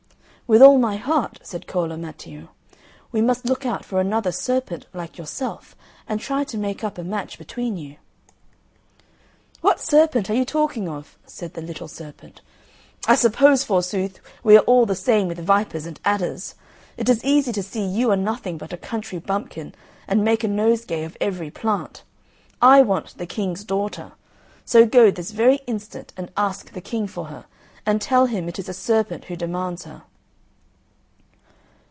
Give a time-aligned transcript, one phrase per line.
[0.47, 2.49] "With all my heart," said Cola Matteo.
[3.13, 5.77] "We must look out for another serpent like yourself,
[6.09, 7.95] and try to make up a match between you."
[9.61, 12.41] "What serpent are you talking of?" said the little serpent.
[13.07, 16.55] "I suppose, forsooth, we are all the same with vipers and adders!
[16.97, 19.73] It is easy to see you are nothing but a country bumpkin,
[20.05, 22.03] and make a nosegay of every plant.
[22.61, 24.11] I want the King's daughter;
[24.65, 27.45] so go this very instant and ask the King for her,
[27.85, 30.03] and tell him it is a serpent who demands her."